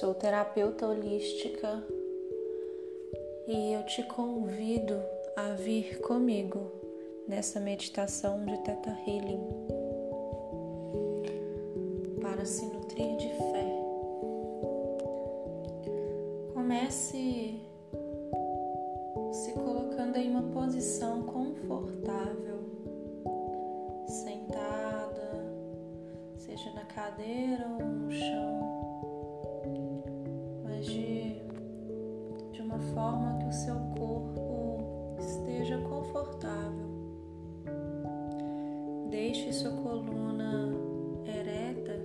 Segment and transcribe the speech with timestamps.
[0.00, 1.84] Sou terapeuta holística
[3.46, 4.98] e eu te convido
[5.36, 6.72] a vir comigo
[7.28, 9.46] nessa meditação de Teta Healing
[12.22, 13.66] para se nutrir de fé.
[16.54, 17.60] Comece
[19.30, 22.60] se colocando em uma posição confortável,
[24.06, 25.44] sentada,
[26.38, 28.41] seja na cadeira ou no chão
[39.62, 40.70] sua coluna
[41.24, 41.96] ereta,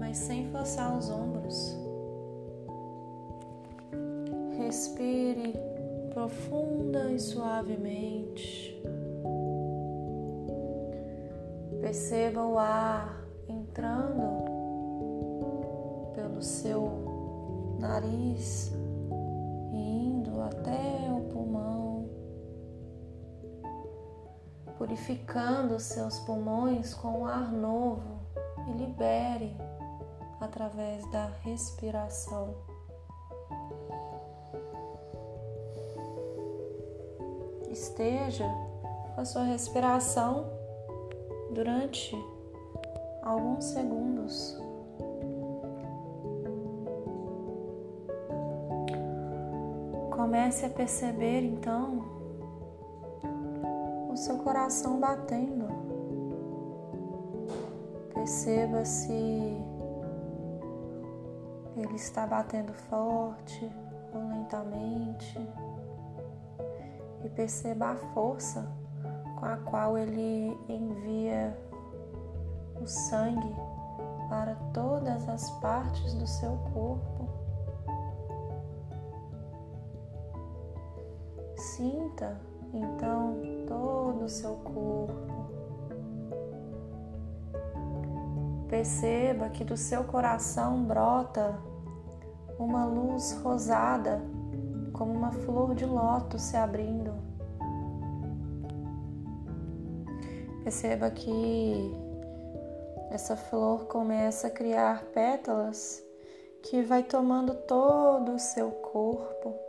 [0.00, 1.78] mas sem forçar os ombros.
[4.58, 5.54] Respire
[6.12, 8.82] profunda e suavemente.
[11.80, 14.42] Perceba o ar entrando
[16.16, 18.72] pelo seu nariz
[24.92, 28.20] purificando seus pulmões com ar novo
[28.68, 29.56] e libere
[30.38, 32.54] através da respiração.
[37.70, 38.44] Esteja
[39.14, 40.52] com a sua respiração
[41.54, 42.14] durante
[43.22, 44.58] alguns segundos.
[50.10, 52.21] Comece a perceber então
[54.22, 55.66] seu coração batendo.
[58.14, 59.12] Perceba se
[61.76, 63.68] ele está batendo forte
[64.14, 65.38] ou lentamente.
[67.24, 68.64] E perceba a força
[69.40, 71.58] com a qual ele envia
[72.80, 73.56] o sangue
[74.28, 77.28] para todas as partes do seu corpo.
[81.56, 82.40] Sinta
[82.72, 83.31] então
[84.22, 85.12] todo o seu corpo.
[88.68, 91.58] Perceba que do seu coração brota
[92.58, 94.22] uma luz rosada,
[94.92, 97.12] como uma flor de lótus se abrindo.
[100.62, 101.92] Perceba que
[103.10, 106.02] essa flor começa a criar pétalas
[106.62, 109.61] que vai tomando todo o seu corpo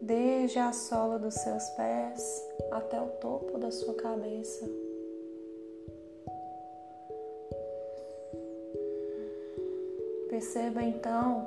[0.00, 4.68] desde a sola dos seus pés até o topo da sua cabeça.
[10.28, 11.46] Perceba então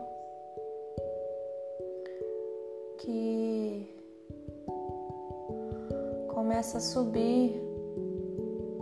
[2.97, 3.87] que
[6.33, 7.61] começa a subir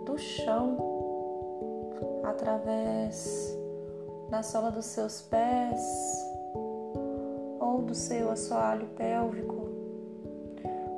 [0.06, 0.78] do chão
[2.24, 3.58] através
[4.30, 6.37] da sola dos seus pés
[7.78, 9.68] ou do seu assoalho pélvico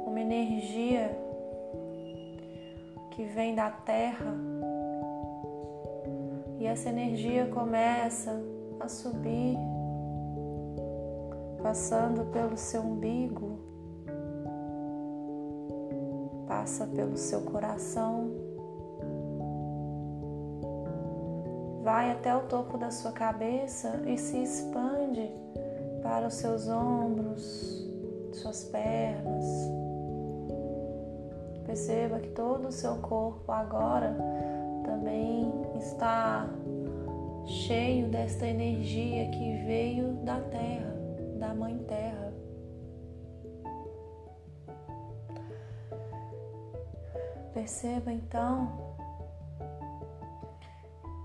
[0.08, 1.12] uma energia
[3.12, 4.34] que vem da terra.
[6.58, 8.42] E essa energia começa
[8.80, 9.58] a subir,
[11.62, 13.60] passando pelo seu umbigo,
[16.48, 18.32] passa pelo seu coração,
[21.84, 25.30] vai até o topo da sua cabeça e se expande
[26.10, 27.88] para os seus ombros,
[28.34, 29.46] suas pernas
[31.68, 34.18] Perceba que todo o seu corpo agora
[34.84, 36.50] também está
[37.46, 40.96] cheio desta energia que veio da terra,
[41.38, 42.34] da Mãe Terra.
[47.54, 48.89] Perceba então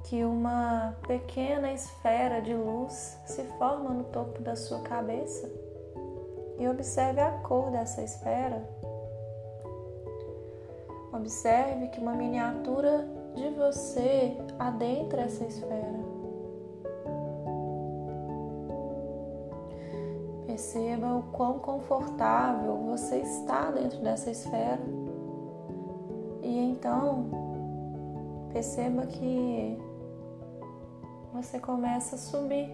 [0.05, 5.51] que uma pequena esfera de luz se forma no topo da sua cabeça
[6.59, 8.63] e observe a cor dessa esfera
[11.15, 13.07] Observe que uma miniatura
[13.37, 15.95] de você adentra essa esfera.
[20.45, 24.81] Perceba o quão confortável você está dentro dessa esfera.
[26.43, 27.27] E então,
[28.53, 29.79] perceba que
[31.35, 32.73] você começa a subir.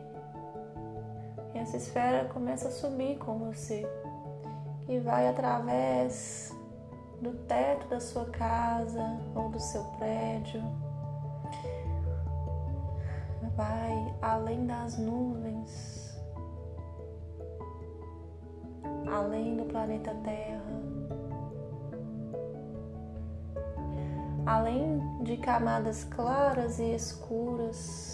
[1.54, 3.88] E essa esfera começa a subir com você.
[4.86, 6.54] E vai através
[7.22, 10.62] do teto da sua casa ou do seu prédio.
[13.56, 16.18] Vai além das nuvens,
[19.10, 20.82] além do planeta Terra,
[24.46, 28.09] além de camadas claras e escuras.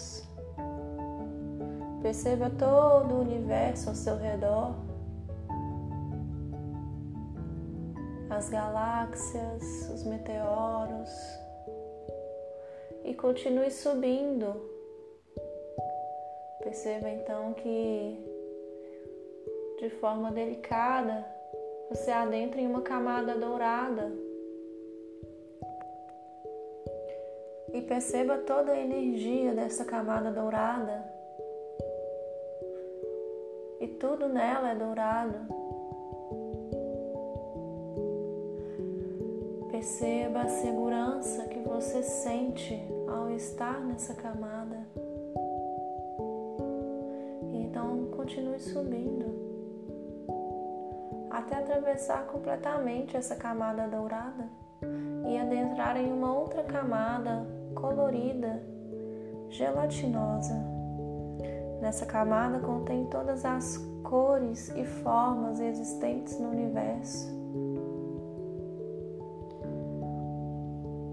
[2.07, 4.75] Perceba todo o universo ao seu redor,
[8.29, 11.09] as galáxias, os meteoros,
[13.03, 14.55] e continue subindo.
[16.63, 18.17] Perceba então que
[19.81, 21.25] de forma delicada
[21.89, 24.13] você adentra em uma camada dourada
[27.73, 31.16] e perceba toda a energia dessa camada dourada.
[33.99, 35.39] Tudo nela é dourado.
[39.71, 44.87] Perceba a segurança que você sente ao estar nessa camada.
[47.51, 49.25] E então continue subindo
[51.31, 54.47] até atravessar completamente essa camada dourada
[55.27, 58.61] e adentrar em uma outra camada colorida,
[59.49, 60.76] gelatinosa.
[61.81, 67.35] Nessa camada contém todas as cores e formas existentes no universo.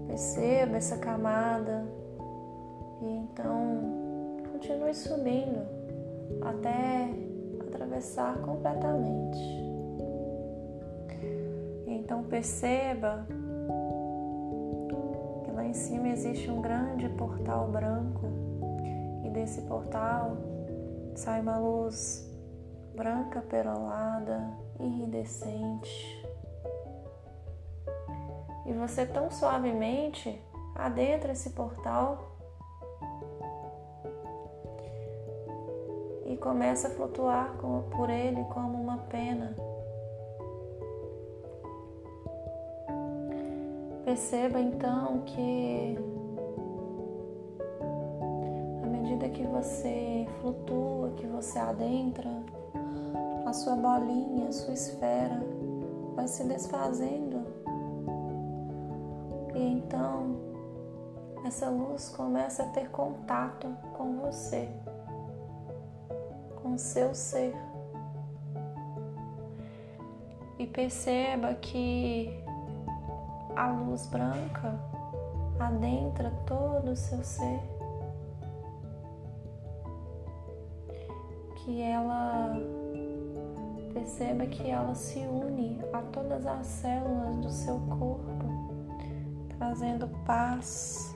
[0.07, 1.85] Perceba essa camada
[3.01, 5.61] e então continue subindo
[6.41, 7.09] até
[7.67, 9.39] atravessar completamente.
[11.87, 13.25] Então perceba
[15.65, 18.27] em cima existe um grande portal branco
[19.23, 20.37] e desse portal
[21.15, 22.29] sai uma luz
[22.93, 26.25] branca perolada, iridescente.
[28.65, 30.41] E você tão suavemente
[30.75, 32.35] adentra esse portal
[36.25, 37.55] e começa a flutuar
[37.91, 39.55] por ele como uma pena.
[44.03, 45.97] Perceba então que
[49.25, 52.29] medida que você flutua, que você adentra,
[53.45, 55.41] a sua bolinha, a sua esfera
[56.15, 57.45] vai se desfazendo.
[59.53, 60.35] E então
[61.45, 63.67] essa luz começa a ter contato
[63.97, 64.69] com você,
[66.61, 67.55] com o seu ser.
[70.57, 72.29] E perceba que
[73.55, 74.79] a luz branca
[75.59, 77.74] adentra todo o seu ser,
[81.65, 82.55] que ela
[83.91, 88.45] perceba que ela se une a todas as células do seu corpo,
[89.57, 91.15] trazendo paz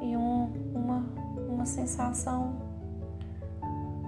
[0.00, 1.04] e um, uma,
[1.46, 2.56] uma sensação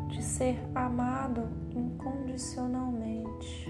[0.09, 3.69] de ser amado incondicionalmente.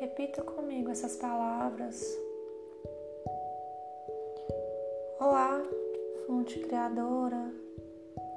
[0.00, 2.27] Repita comigo essas palavras.
[5.20, 5.60] Olá,
[6.26, 7.52] fonte criadora,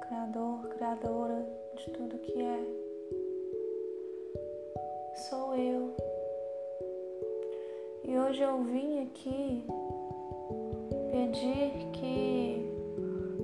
[0.00, 1.46] criador, criadora
[1.76, 2.64] de tudo que é.
[5.28, 5.94] Sou eu.
[8.04, 9.64] E hoje eu vim aqui
[11.10, 12.68] pedir que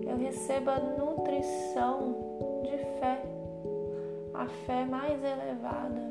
[0.06, 2.16] eu receba nutrição
[2.64, 3.22] de fé,
[4.34, 6.08] a fé mais elevada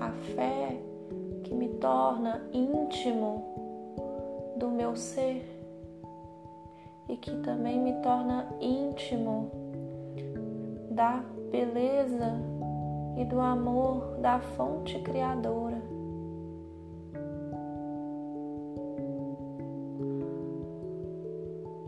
[0.00, 0.76] a fé
[1.44, 3.57] que me torna íntimo
[4.58, 5.44] do meu ser
[7.08, 9.50] e que também me torna íntimo
[10.90, 12.40] da beleza
[13.16, 15.80] e do amor da fonte criadora.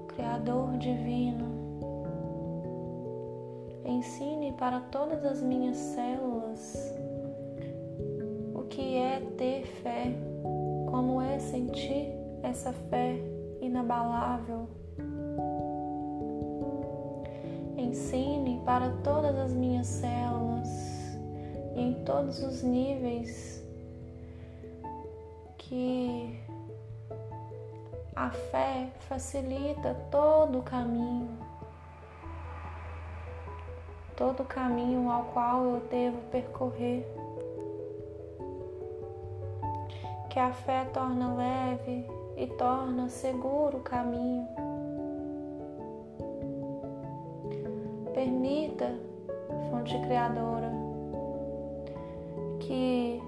[0.09, 1.47] Criador divino,
[3.85, 7.01] ensine para todas as minhas células
[8.71, 10.15] que é ter fé,
[10.91, 13.17] como é sentir essa fé
[13.61, 14.69] inabalável.
[17.77, 20.69] Ensine para todas as minhas células
[21.75, 23.65] e em todos os níveis
[25.59, 26.39] que
[28.15, 31.39] a fé facilita todo o caminho,
[34.17, 37.07] todo o caminho ao qual eu devo percorrer.
[40.31, 42.07] que a fé torna leve
[42.41, 44.49] e torna seguro o caminho.
[48.15, 48.99] Permita,
[49.71, 50.73] fonte criadora,
[52.59, 53.23] que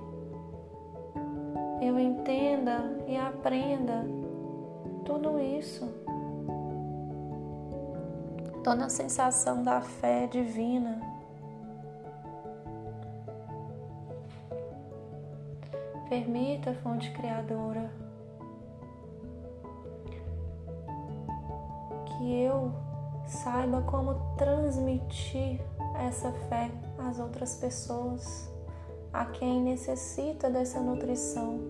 [1.83, 4.04] eu entenda e aprenda
[5.04, 5.87] tudo isso.
[8.64, 11.12] Toda a sensação da fé divina
[16.12, 17.90] Permita, fonte criadora,
[22.33, 22.73] que eu
[23.27, 25.61] saiba como transmitir
[26.01, 28.51] essa fé às outras pessoas,
[29.12, 31.61] a quem necessita dessa nutrição.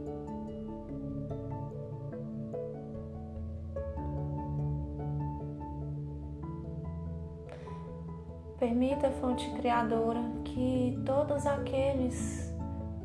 [8.61, 12.55] Permita, fonte criadora, que todos aqueles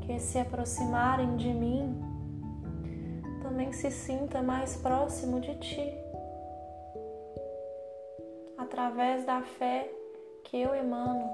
[0.02, 2.00] que se aproximarem de mim
[3.42, 6.07] também se sinta mais próximo de ti
[8.68, 9.90] através da fé
[10.44, 11.30] que eu emano.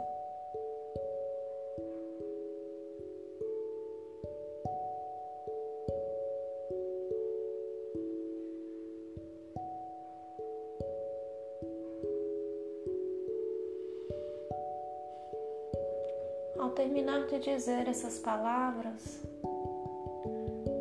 [16.60, 19.24] Ao terminar de dizer essas palavras,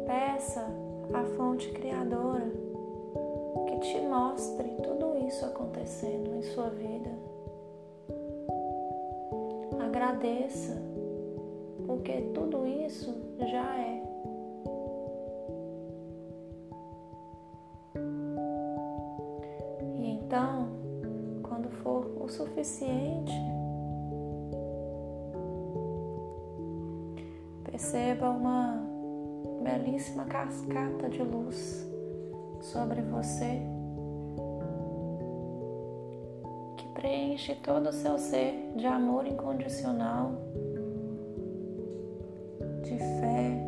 [0.07, 0.67] peça
[1.15, 2.72] à fonte criadora
[3.83, 7.11] te mostre tudo isso acontecendo em sua vida.
[9.81, 10.81] Agradeça,
[11.85, 14.03] porque tudo isso já é.
[19.97, 20.69] E então,
[21.43, 23.35] quando for o suficiente,
[27.65, 28.81] perceba uma
[29.61, 31.85] belíssima cascata de luz
[32.61, 33.72] sobre você
[37.43, 40.33] preenche todo o seu ser de amor incondicional,
[42.83, 43.59] de fé,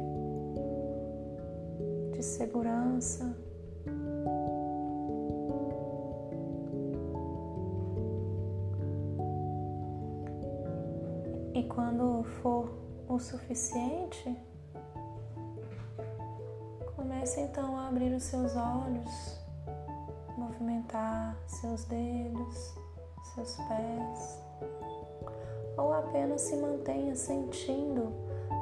[2.13, 3.37] de segurança.
[11.55, 12.71] E quando for
[13.09, 14.37] o suficiente,
[16.97, 19.39] Comece então a abrir os seus olhos,
[20.39, 22.84] movimentar seus dedos,
[23.35, 24.39] seus pés,
[25.77, 28.13] ou apenas se mantenha sentindo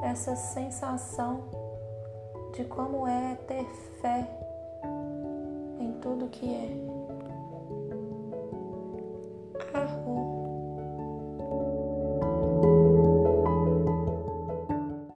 [0.03, 1.45] essa sensação
[2.53, 3.65] de como é ter
[4.01, 4.29] fé
[5.79, 6.92] em tudo que é.